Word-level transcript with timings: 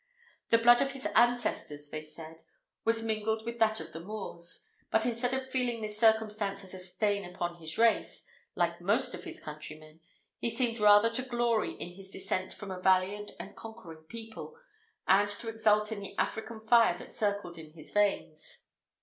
The 0.49 0.57
blood 0.57 0.81
of 0.81 0.93
his 0.93 1.05
ancestors, 1.13 1.91
they 1.91 2.01
said, 2.01 2.41
was 2.83 3.03
mingled 3.03 3.45
with 3.45 3.59
that 3.59 3.79
of 3.79 3.93
the 3.93 3.99
Moors; 3.99 4.67
but 4.89 5.05
instead 5.05 5.31
of 5.31 5.47
feeling 5.47 5.83
this 5.83 5.99
circumstance 5.99 6.63
as 6.63 6.73
a 6.73 6.79
stain 6.79 7.23
upon 7.23 7.57
his 7.57 7.77
race, 7.77 8.25
like 8.55 8.81
most 8.81 9.13
of 9.13 9.25
his 9.25 9.39
countrymen, 9.39 9.99
he 10.39 10.49
seemed 10.49 10.79
rather 10.79 11.11
to 11.11 11.21
glory 11.21 11.73
in 11.73 11.93
his 11.93 12.09
descent 12.09 12.51
from 12.51 12.71
a 12.71 12.81
valiant 12.81 13.33
and 13.39 13.55
conquering 13.55 14.01
people, 14.05 14.57
and 15.07 15.29
to 15.29 15.49
exult 15.49 15.91
in 15.91 15.99
the 15.99 16.17
African 16.17 16.61
fire 16.65 16.97
that 16.97 17.11
circled 17.11 17.59
in 17.59 17.73
his 17.73 17.91
veins. 17.91 18.65